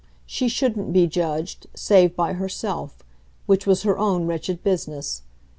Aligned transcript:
She 0.25 0.47
shouldn't 0.49 0.91
be 0.91 1.05
judged 1.05 1.67
save 1.75 2.15
by 2.15 2.33
herself; 2.33 3.03
which 3.45 3.67
was 3.67 3.83
her 3.83 3.99
own 3.99 4.25
wretched 4.25 4.63
business. 4.63 5.21